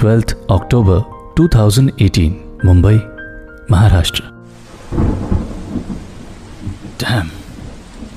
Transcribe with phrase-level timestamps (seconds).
[0.00, 0.98] Twelfth October
[1.40, 2.30] 2018
[2.64, 3.00] Mumbai
[3.70, 4.22] Maharashtra
[7.00, 7.30] dam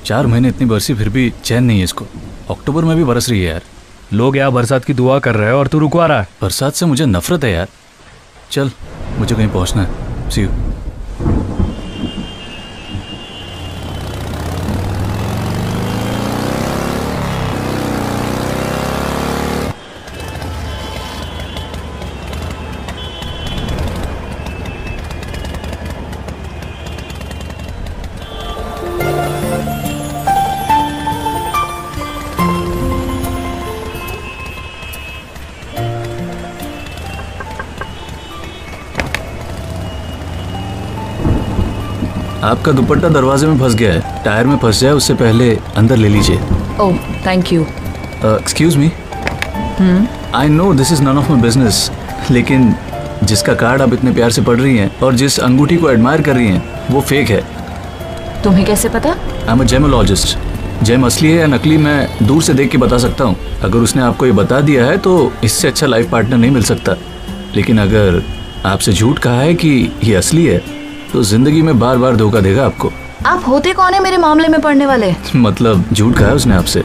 [0.05, 2.05] चार महीने इतनी बरसी फिर भी चैन नहीं है इसको।
[2.49, 3.61] अक्टूबर में भी बरस रही है यार।
[4.13, 6.85] लोग यहाँ बरसात की दुआ कर रहे हैं और तू रुकवा रहा है। बरसात से
[6.85, 7.67] मुझे नफरत है यार।
[8.51, 8.71] चल,
[9.19, 10.49] मुझे कहीं पहुँचना है। सी यू
[42.53, 46.09] आपका दुपट्टा दरवाजे में फंस गया है। टायर में फंस जाए उससे पहले अंदर ले
[46.09, 46.39] लीजिए।
[46.81, 47.61] ओह thank you
[48.25, 48.91] excuse me
[50.35, 51.89] I know this is none of my business
[52.31, 52.75] लेकिन
[53.23, 56.35] जिसका कार्ड आप इतने प्यार से पढ़ रही हैं और जिस अंगूठी को एडमायर कर
[56.35, 57.41] रही हैं वो फेक है।
[58.43, 59.09] तुम्हें कैसे पता?
[59.09, 60.37] I am a gemologist
[60.83, 64.01] gem असली है या नकली मैं दूर से देख के बता सकता हूँ। अगर उसने
[64.01, 66.95] आपको ये बता दिया है तो इससे अच्छा लाइफ पार्टनर नहीं मिल सकता।
[67.55, 68.21] लेकिन अगर
[68.65, 70.61] आपसे झूठ कहा है कि ये असली है
[71.13, 72.91] तो ज़िंदगी में बार बार धोखा देगा आपको।
[73.25, 75.15] आप होते कौन है मेरे मामले में पढ़ने वाले?
[75.35, 76.83] मतलब झूठ कहा उसने आपसे?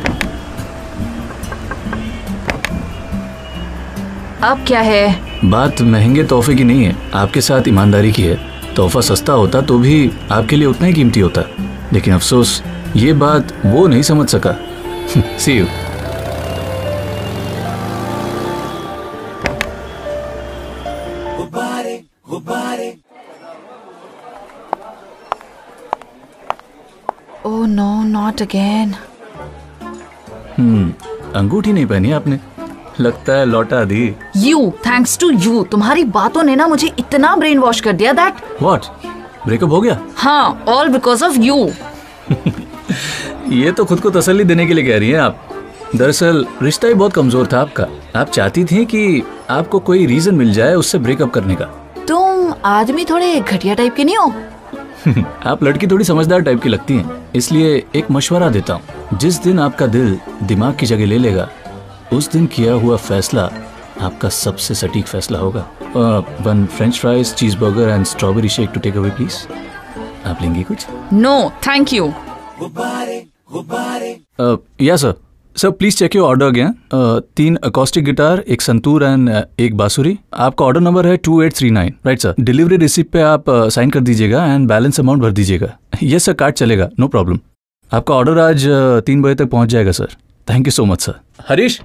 [4.43, 5.21] अब क्या है?
[5.45, 8.39] बात महँगे तोहफे की नहीं है आपके साथ ईमानदारी की है।
[8.77, 11.43] तोहफा सस्ता होता तो भी आपके लिए उतना ही कीमती होता।
[11.93, 12.63] लेकिन अफसोस
[12.97, 14.57] ये बात वो नहीं समझ सका।
[15.39, 15.67] See you
[27.49, 28.95] oh no not again
[30.57, 30.93] hmm
[31.35, 32.39] अंगूठी नहीं पहनी आपने?
[33.01, 34.03] लगता है लौटा दी।
[34.37, 38.43] यू थैंक्स टू यू तुम्हारी बातों ने ना मुझे इतना ब्रेन वॉश कर दिया दैट
[38.63, 38.87] व्हाट
[39.47, 39.99] ब्रेकअप हो गया?
[40.17, 41.57] हाँ ऑल बिकॉज़ ऑफ़ यू
[43.55, 45.49] ये तो खुद को तसल्ली देने के लिए कह रही हैं आप।
[45.97, 50.53] दरअसल रिश्ता ही बहुत कमज़ोर था आपका। आप चाहती थी कि आपको कोई रीजन मिल
[50.53, 51.65] जाए उससे ब्रेकअप करने का।
[52.09, 54.33] तुम आदमी थोड़े घटिया टाइप के नहीं हो?
[55.47, 59.59] आप लड़की थोड़ी समझदार टाइप की लगती हैं इसलिए एक मशवरा देता हूँ। जिस दिन
[59.59, 61.49] आपका दिल दिमाग की जगह ले लेगा
[62.13, 63.51] उस दिन किया हुआ फैसला
[64.01, 65.61] आपका सबसे सटीक फैसला होगा।
[66.41, 69.37] One french fries cheese burger and strawberry shake to take away please
[70.29, 70.87] आप लेंगी कुछ?
[71.13, 72.13] नो थैंक यू
[74.81, 75.15] या sir
[75.59, 76.75] sir please check your order again
[77.37, 79.31] तीन अकॉस्टिक गिटार एक संतूर एंड
[79.61, 80.17] एक बांसुरी.
[80.35, 83.91] आपका ऑर्डर नंबर है two eight three nine right sir delivery receipt पे आप साइन
[83.91, 85.69] कर दीजिएगा एंड बैलेंस अमाउंट भर दीजिएगा.
[86.03, 86.89] यस सर कार्ड चलेगा.
[86.99, 87.39] नो प्रॉब्लम
[87.91, 90.09] आपका ऑर्डर आज uh, तीन बजे तक पहुँच जाएगा sir
[90.47, 91.15] thank you so much sir
[91.49, 91.81] Harish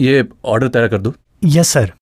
[0.00, 1.12] ये ऑर्डर तैयार कर दो.
[1.44, 1.92] यस सर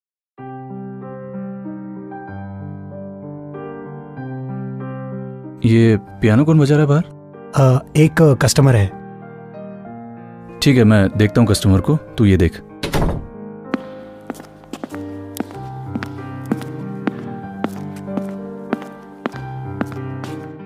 [5.65, 7.81] ये पियानो कौन बजा रहा है बाहर?
[7.97, 9.06] एक कस्टमर है.
[10.63, 12.61] ठीक है मैं देखता हूँ कस्टमर को तू ये देख।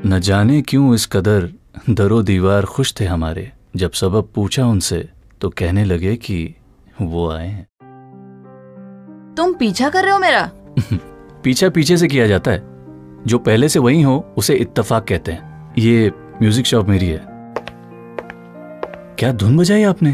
[0.07, 1.49] न जाने क्यों इस कदर
[1.91, 5.09] दरो दीवार खुश थे हमारे। जब सबब पूछा उनसे
[5.41, 6.55] तो कहने लगे कि
[7.03, 7.67] वो आए हैं।
[9.37, 10.51] तुम पीछा कर रहे हो मेरा?
[11.45, 12.63] पीछा पीछे से किया जाता है।
[13.27, 17.30] जो पहले से वही हो उसे इत्तेफाक कहते हैं। ये म्यूज़िक शॉप मेरी है।
[19.21, 20.11] क्या धुन बजाई आपने?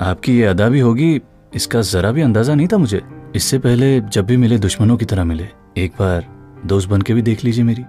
[0.00, 1.20] आपकी ये अदा भी होगी
[1.54, 3.00] इसका जरा भी अंदाज़ा नहीं था मुझे।
[3.36, 6.26] इससे पहले जब भी मिले दुश्मनों की तरह मिले। एक बार
[6.66, 7.82] दोस्त बन के भी देख लीजिए मेरी।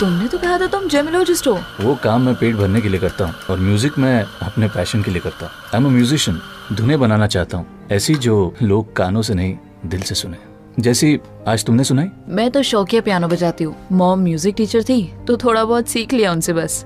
[0.00, 3.24] तुमने तो कहा था तुम जेमिलोजिस्ट हो वो काम मैं पेट भरने के लिए करता
[3.24, 6.40] हूँ और म्यूज़िक मैं अपने पैशन के लिए करता हूँ। आई एम अ म्यूजिशियन
[6.72, 10.38] धुने बनाना चाहता हूँ। ऐसी जो लोग कानों से नहीं दिल से सुने।
[10.80, 12.10] जैसी आज तुमने सुनाई?
[12.28, 16.32] मैं तो शौकिया पियानो बजाती हूँ। मॉम म्यूज़िक टीचर थी तो थोड़ा बहुत सीख लिया
[16.32, 16.84] उनसे बस।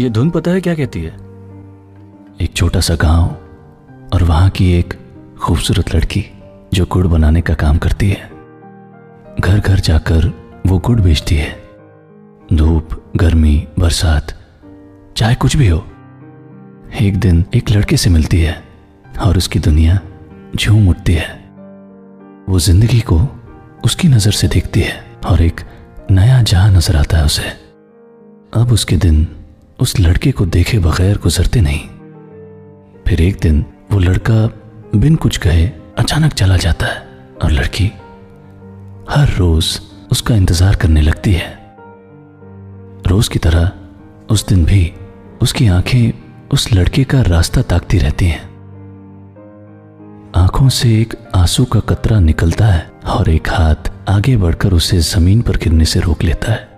[0.00, 1.10] ये धुन पता है क्या कहती है?
[2.40, 3.26] एक छोटा सा गाँव
[4.12, 4.94] और वहाँ की एक
[5.40, 6.24] खूबसूरत लड़की
[6.74, 8.30] जो गुड़ बनाने का काम करती है।
[9.40, 10.26] घर घर जाकर
[10.66, 11.50] वो गुड़ बेचती है।
[12.52, 14.34] धूप, गर्मी, बरसात,
[15.16, 15.78] चाहे कुछ भी हो,
[17.00, 18.56] एक दिन एक लड़के से मिलती है
[19.20, 19.98] और उसकी दुनिया
[20.56, 21.28] झूम उठती है।
[22.48, 23.20] वो ज़िंदगी को
[23.84, 25.60] उसकी नज़र से देखती है और एक
[26.10, 27.48] नया जहाँ नज़र आता है उसे।
[28.52, 29.26] अब उसके दिन
[29.78, 31.80] उस लड़के को देखे बगैर गुजरते नहीं।
[33.06, 34.46] फिर एक दिन वो लड़का
[34.94, 35.66] बिन कुछ कहे
[35.98, 37.02] अचानक चला जाता है
[37.42, 37.86] और लड़की
[39.10, 39.80] हर रोज
[40.12, 41.48] उसका इंतज़ार करने लगती है।
[43.06, 43.70] रोज की तरह
[44.30, 44.92] उस दिन भी
[45.42, 46.12] उसकी आँखें
[46.52, 48.42] उस लड़के का रास्ता ताकती रहती हैं।
[50.36, 55.42] आँखों से एक आँसू का कतरा निकलता है और एक हाथ आगे बढ़कर उसे ज़मीन
[55.42, 56.68] पर गिरने से रोक लेता है।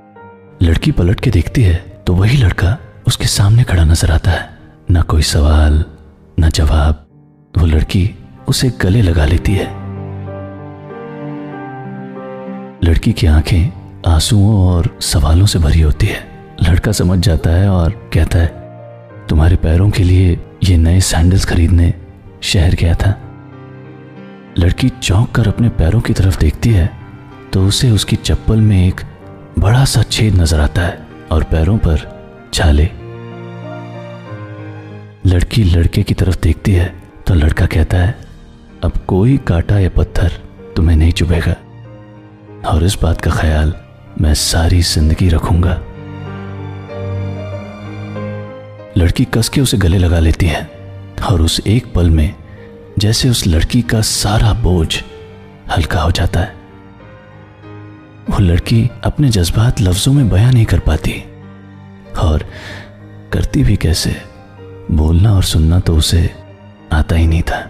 [0.63, 1.75] लड़की पलट के देखती है
[2.07, 2.77] तो वही लड़का
[3.07, 4.49] उसके सामने खड़ा नज़र आता है।
[4.91, 5.85] न कोई सवाल,
[6.41, 7.07] न जवाब।
[7.59, 8.15] वो लड़की
[8.49, 9.67] उसे गले लगा लेती है।
[12.85, 16.19] लड़की की आँखें आंसुओं और सवालों से भरी होती है।
[16.63, 21.93] लड़का समझ जाता है और कहता है, तुम्हारे पैरों के लिए ये नए सैंडल्स खरीदने
[22.43, 23.15] शहर गया था।
[24.59, 26.91] लड़की चौंक कर अपने पैरों की तरफ़ देखती है
[27.53, 29.01] तो उसे उसकी चप्पल में एक
[29.59, 32.16] बड़ा सा छेद नज़र आता है और पैरों पर
[32.55, 32.89] छाले।
[35.27, 36.95] लड़की लड़के की तरफ़ देखती है
[37.27, 38.15] तो लड़का कहता है,
[38.85, 40.33] अब कोई कांटा या पत्थर
[40.77, 41.57] तुम्हें नहीं चुभेगा।
[42.71, 43.75] और इस बात का ख्याल
[44.21, 45.81] मैं सारी ज़िंदगी रखूँगा।
[48.99, 50.63] लड़की कस के उसे गले लगा लेती है,
[51.31, 52.35] और उस एक पल में
[52.99, 55.03] जैसे उस लड़की का सारा बोझ
[55.71, 56.55] हल्का हो जाता है।
[58.31, 61.13] वो लड़की अपने जज्बात लफ्जों में बयां नहीं कर पाती।
[62.19, 62.45] और
[63.33, 64.15] करती भी कैसे?
[64.91, 66.31] बोलना और सुनना तो उसे
[66.93, 67.61] आता ही नहीं था।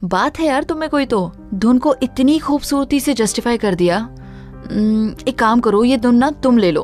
[0.00, 3.98] बात है यार तुम्हें कोई तो। धुन को इतनी खूबसूरती से जस्टिफाई कर दिया।
[5.28, 6.82] एक काम करो ये धुन ना तुम ले लो।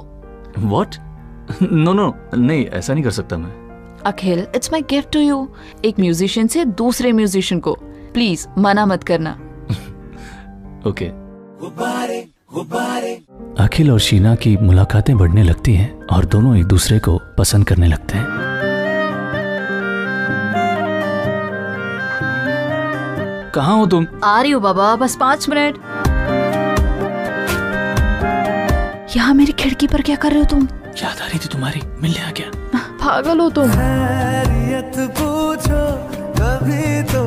[0.58, 0.96] वॉट
[1.62, 3.52] नो नो नहीं ऐसा नहीं कर सकता मैं।
[4.06, 5.48] Akhil it's my gift to you
[5.84, 7.76] एक म्यूजिशियन से दूसरे म्यूजिशियन को।
[8.14, 9.32] प्लीज़ मना मत करना।
[10.88, 11.08] ओके
[13.58, 17.86] अखिल और शीना की मुलाकातें बढ़ने लगती हैं और दोनों एक दूसरे को पसंद करने
[17.86, 18.26] लगते हैं।
[23.54, 24.06] कहाँ हो तुम?
[24.24, 25.74] आ रही हो बाबा बस पाँच मिनट।
[29.16, 30.68] यहाँ मेरी खिड़की पर क्या कर रहे हो तुम?
[31.02, 33.70] याद आ रही थी तुम्हारी मिलने आ गया। पागल हो तुम।
[34.96, 36.08] पूछो
[36.38, 37.23] कभी तो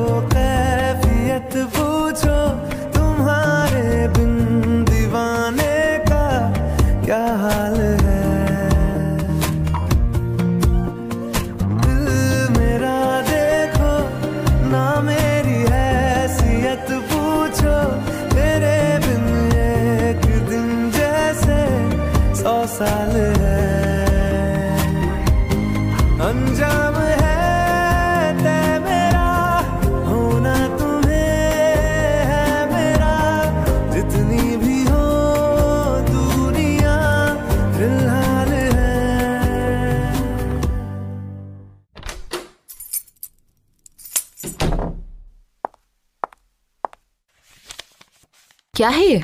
[48.78, 49.16] क्या है ये?
[49.16, 49.22] आ,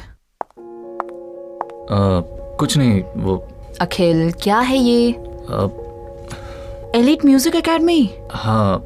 [2.58, 3.36] कुछ नहीं वो
[3.80, 5.12] अखिल क्या है ये?
[5.50, 5.68] आ,
[6.98, 8.76] एलिट म्यूज़िक एकेडमी हाँ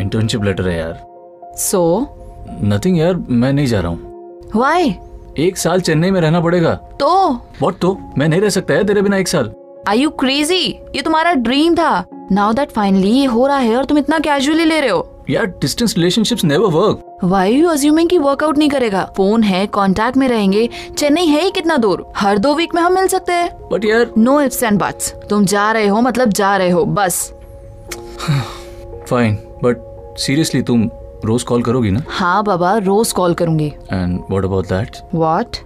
[0.00, 2.64] इंटर्नशिप लेटर है यार। So so?
[2.64, 4.94] नथिंग यार मैं नहीं जा रहा हूँ। वाई
[5.38, 7.32] एक साल चेन्नई में रहना पड़ेगा। तो?
[7.32, 7.96] व्हाट तो?
[8.18, 9.52] मैं नहीं रह सकता है तेरे बिना एक साल।
[9.88, 10.64] आई यू क्रेजी
[10.96, 14.64] ये तुम्हारा ड्रीम था। नाउ दैट फाइनली ये हो रहा है और तुम इतना कैजुअली
[14.64, 19.04] ले रहे हो। यार distance relationships never work why you assuming कि वर्कआउट नहीं करेगा?
[19.16, 22.04] फ़ोन है कांटेक्ट में रहेंगे। चेन्नई है ही कितना दूर?
[22.16, 25.44] हर दो वीक में हम मिल सकते हैं। बट यार नो इफ्स एंड बट्स तुम
[25.44, 27.22] जा रहे हो मतलब जा रहे हो बस।
[29.10, 30.90] फाइन बट सीरियसली तुम
[31.24, 32.02] रोज कॉल करोगी ना?
[32.08, 35.56] हाँ बाबा रोज कॉल करूँगी। And what about that what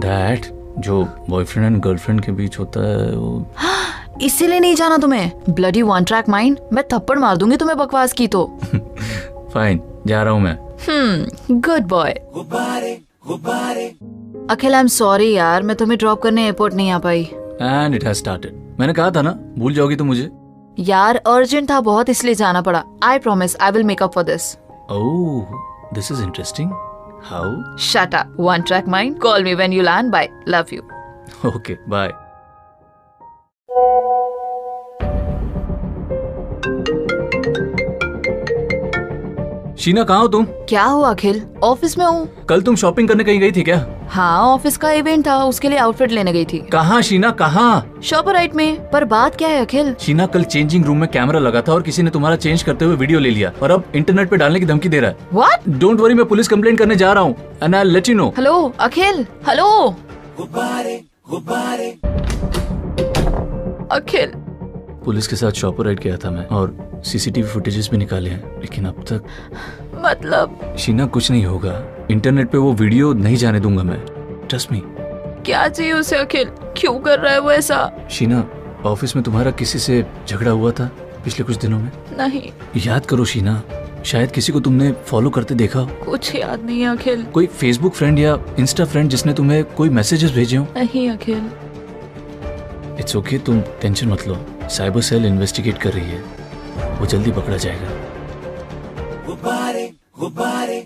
[0.00, 0.46] that
[0.78, 3.46] जो बॉयफ्रेंड एंड गर्लफ्रेंड के बीच होता है वो
[4.22, 8.28] इसीलिए नहीं जाना तुम्हें। ब्लडी वन ट्रैक माइंड मैं थप्पड़ मार दूँगी तुम्हें बकवास की
[8.28, 8.50] तो।
[9.56, 10.56] फाइन जा रहा हूँ मैं।
[11.60, 12.12] Good boy
[14.50, 18.04] Akhil I am sorry यार मैं तुम्हें ड्रॉप करने एयरपोर्ट नहीं आ पाई। एंड इट
[18.04, 20.28] हैज़ स्टार्टेड मैंने कहा था ना भूल जाओगी तो मुझे।
[20.78, 24.52] यार अर्जेंट था बहुत इसलिए जाना पड़ा। I promise I will make up for this
[24.92, 25.54] oh
[25.94, 26.72] this is interesting
[27.24, 30.82] how shut up one track mind call me when you land bye love you
[31.48, 32.12] okay bye
[39.86, 40.44] Sheena कहाँ हो तुम?
[40.68, 41.40] क्या हुआ अखिल?
[41.64, 43.76] ऑफ़िस में हूँ। कल तुम शॉपिंग करने कहीं गई थी क्या?
[44.10, 48.00] हाँ ऑफ़िस का इवेंट था उसके लिए आउटफिट लेने गई थी। कहाँ शीना कहाँ?
[48.04, 49.94] शॉपराइट में पर बात क्या है अखिल?
[50.00, 52.96] शीना कल चेंजिंग रूम में कैमरा लगा था और किसी ने तुम्हारा चेंज करते हुए
[52.96, 56.00] वीडियो ले लिया और अब इंटरनेट पे डालने की धमकी दे रहा है। व्हाट डोंट
[56.00, 59.26] वरी मैं पुलिस कंप्लेंट करने जा रहा हूँ and I let you know hello Akhil?
[59.48, 59.86] Hello
[63.90, 64.32] Akhil?
[65.04, 68.84] Police के साथ शॉपर राइड किया था मैं और सीसीटीवी फुटेजेस भी निकाले हैं लेकिन
[68.84, 69.22] अब तक
[70.04, 70.76] मतलब?
[70.78, 73.98] शीना कुछ नहीं होगा। इंटरनेट पे वो वीडियो नहीं जाने दूँगा मैं।
[74.48, 74.82] ट्रस्ट मी
[75.46, 76.48] क्या चाहिए उसे अखिल?
[76.76, 78.08] क्यों कर रहा है वो ऐसा?
[78.10, 78.48] शीना
[78.86, 80.90] ऑफ़िस में तुम्हारा किसी से झगड़ा हुआ था
[81.24, 81.90] पिछले कुछ दिनों में?
[82.18, 83.62] नहीं। याद करो शीना
[84.04, 88.18] शायद किसी को तुमने फॉलो करते देखा कुछ याद नहीं है अखिल। कोई फेसबुक फ्रेंड
[88.18, 90.66] या इंस्टा फ्रेंड जिसने तुम्हें कोई मैसेजेस भेजे हो?
[90.76, 91.50] नहीं अखिल।
[93.00, 94.36] इट्स ओके तुम टेंशन मत लो।
[94.70, 96.45] साइबर सेल इन्वेस्टिगेट कर रही है।
[97.00, 97.88] वो जल्दी पकड़ा जाएगा।
[99.26, 100.80] गुबारे गुबारे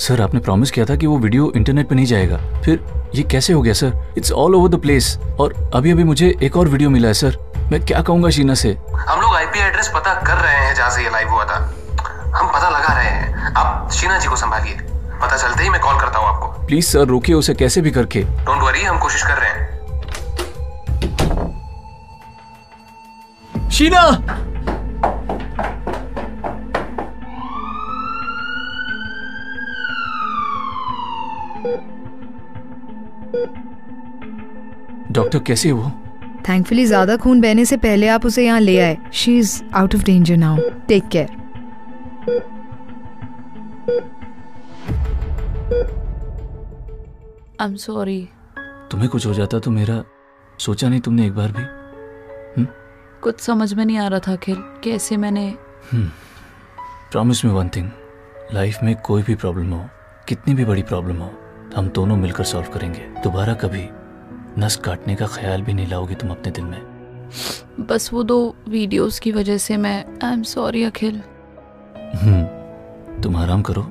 [0.00, 3.52] सर आपने प्रॉमिस किया था कि वो वीडियो इंटरनेट पे नहीं जाएगा। फिर ये कैसे
[3.52, 3.92] हो गया sir?
[4.18, 7.36] It's all over the place और अभी अभी मुझे एक और वीडियो मिला है सर।
[7.72, 8.76] मैं क्या कहूँगा शीना से?
[8.94, 11.58] हम लोग आईपी एड्रेस पता कर रहे हैं जहाँ से ये लाइव हुआ था।
[12.36, 14.74] हम पता लगा रहे हैं। आप शीना जी को संभालिए।
[15.22, 18.20] पता चलते ही मैं कॉल करता हूँ आपको। प्लीज़ सर रोकिए उसे कैसे भी करके।
[18.20, 19.61] डोंट वरी हम कोशिश कर रहे हैं।
[23.72, 24.00] शीना
[35.10, 35.74] डॉक्टर कैसे है?
[35.74, 35.90] वो
[36.48, 40.04] थैंकफुली ज़्यादा खून बहने से पहले आप उसे यहाँ ले आए। She is out of
[40.04, 41.40] danger now take care
[47.60, 48.20] I am sorry
[48.90, 50.02] तुम्हें कुछ हो जाता तो मेरा
[50.58, 52.64] सोचा नहीं तुमने एक बार भी।
[53.22, 55.54] कुछ समझ में नहीं आ रहा था अखिल कैसे मैंने
[55.94, 57.90] promise me one thing
[58.54, 59.84] life में कोई भी प्रॉब्लम हो
[60.28, 61.30] कितनी भी बड़ी प्रॉब्लम हो
[61.76, 63.88] हम दोनों मिलकर सॉल्व करेंगे। दोबारा कभी
[64.58, 68.38] नस काटने का ख्याल भी नहीं लाओगी तुम अपने दिल में। बस वो दो
[68.68, 71.22] वीडियोस की वजह से मैं आई एम सॉरी अखिल
[72.22, 73.82] हम्म। तुम आराम करो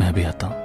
[0.00, 0.56] मैं भी आता हूँ।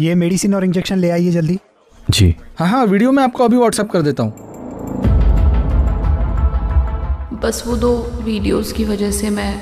[0.00, 1.58] ये मेडिसिन और इंजेक्शन ले आइए जल्दी।
[2.08, 4.32] जी। हाँ हाँ वीडियो मैं आपको अभी व्हाट्सअप कर देता हूँ।
[7.42, 9.52] बस वो दो वीडियोस की वजह से मैं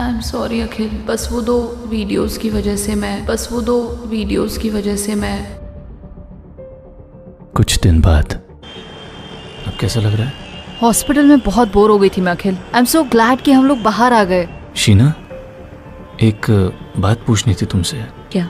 [0.00, 3.78] आई एम सॉरी अखिल। बस वो दो वीडियोस की वजह से मैं बस वो दो
[4.06, 5.38] वीडियोस की वजह से मैं।
[7.54, 8.32] कुछ दिन बाद।
[9.66, 10.32] अब कैसा लग रहा है?
[10.82, 13.66] हॉस्पिटल में बहुत बोर हो गई थी मैं अखिल। आई एम सो ग्लैड कि हम
[13.66, 15.12] लोग बाहर आ गए। शीना
[16.22, 16.50] एक
[16.98, 18.48] बात पूछनी थी तुमसे। क्या?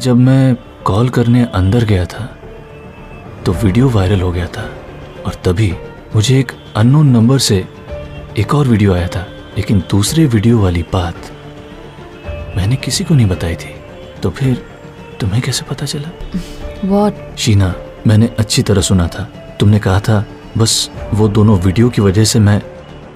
[0.00, 2.24] जब मैं कॉल करने अंदर गया था
[3.46, 4.62] तो वीडियो वायरल हो गया था
[5.26, 5.72] और तभी
[6.14, 7.56] मुझे एक अननोन नंबर से
[8.38, 9.26] एक और वीडियो आया था
[9.56, 11.30] लेकिन दूसरे वीडियो वाली बात
[12.56, 13.74] मैंने किसी को नहीं बताई थी।
[14.22, 14.54] तो फिर
[15.20, 16.10] तुम्हें कैसे पता चला?
[16.84, 17.74] वॉट शीना
[18.06, 19.22] मैंने अच्छी तरह सुना था।
[19.60, 20.24] तुमने कहा था
[20.58, 22.60] बस वो दोनों वीडियो की वजह से मैं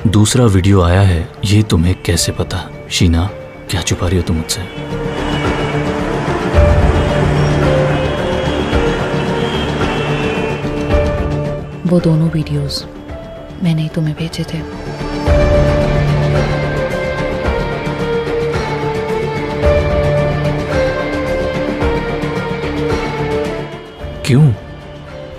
[0.06, 2.68] दूसरा वीडियो आया है ये तुम्हें कैसे पता?
[2.90, 3.30] शीना
[3.70, 5.07] क्या छुपा रही हो तुम मुझसे?
[11.88, 12.84] वो दोनों वीडियोस
[13.62, 14.58] मैंने ही तुम्हें भेजे थे।
[24.26, 24.52] क्यों?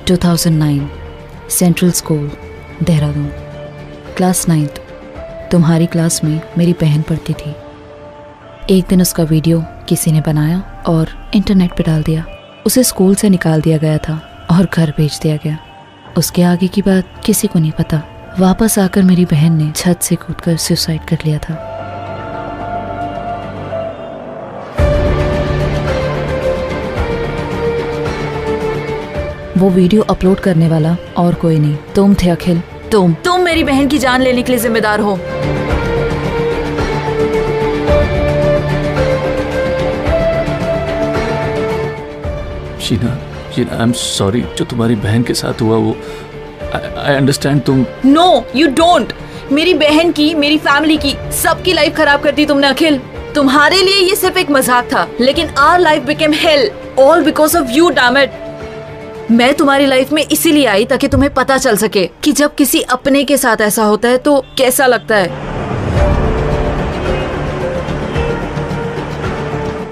[0.07, 0.89] 2009
[1.49, 2.31] central school
[2.83, 3.27] Dehradun
[4.17, 4.81] class ninth
[5.51, 7.55] तुम्हारी क्लास में मेरी बहन पढ़ती थी।
[8.69, 12.25] एक दिन उसका वीडियो किसी ने बनाया और इंटरनेट पर डाल दिया।
[12.65, 15.57] उसे स्कूल से निकाल दिया गया था और घर भेज दिया गया।
[16.17, 18.01] उसके आगे की बात किसी को नहीं पता।
[18.39, 21.75] वापस आकर मेरी बहन ने छत से कूदकर सुसाइड कर लिया था।
[29.57, 32.61] वो वीडियो अपलोड करने वाला और कोई नहीं। तुम थे अखिल।
[32.91, 35.17] तुम। तुम मेरी बहन की जान लेने के लिए जिम्मेदार हो।
[42.81, 45.95] Sheena Sheena I am sorry जो तुम्हारी बहन के साथ हुआ वो
[46.73, 49.13] आई अंडरस्टैंड तुम। नो यू डोंट
[49.51, 52.99] मेरी बहन की, मेरी फैमिली की, सबकी लाइफ खराब कर दी तुमने, अखिल।
[53.35, 57.71] तुम्हारे लिए ये सिर्फ़ एक मज़ाक था, लेकिन our life became hell all because of
[57.71, 58.31] you dammit
[59.31, 63.23] मैं तुम्हारी लाइफ में इसीलिए आई ताकि तुम्हें पता चल सके कि जब किसी अपने
[63.23, 65.27] के साथ ऐसा होता है तो कैसा लगता है।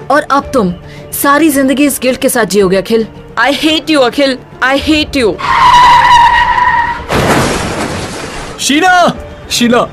[0.08, 0.72] और अब तुम,
[1.12, 3.06] सारी ज़िंदगी इस गिल्ट के साथ जियोगे, Akhil.
[3.38, 5.36] I hate you Akhil I hate you
[8.60, 8.94] Sheela!
[9.50, 9.86] Sheela!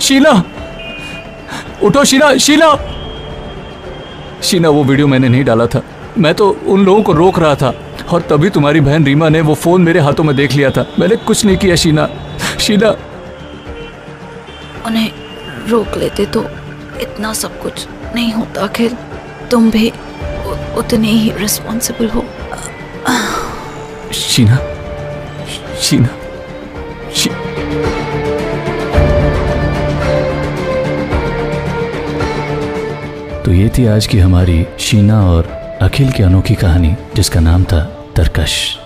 [0.00, 0.32] Sheela!
[1.82, 2.68] उठो शीला शीला!
[4.42, 5.82] शीना वो वीडियो मैंने नहीं डाला था।
[6.18, 7.72] मैं तो उन लोगों को रोक रहा था।
[8.12, 11.16] और तभी तुम्हारी बहन रीमा ने वो फ़ोन मेरे हाथों में देख लिया था। मैंने
[11.16, 12.08] कुछ नहीं किया शीना
[12.60, 12.90] शीला।
[14.86, 15.10] उन्हें
[15.68, 16.44] रोक लेते तो
[17.00, 18.96] इतना सब कुछ नहीं होता अखिल।
[19.50, 19.92] तुम भी
[20.76, 22.24] उतने ही रिस्पॉन्सिबल हो।
[24.32, 24.56] शीना
[25.80, 26.08] शीना,
[27.14, 27.30] शी...
[33.42, 35.46] तो ये थी आज की हमारी शीना और
[35.82, 38.81] अखिल की अनोखी कहानी, जिसका नाम था तरकश।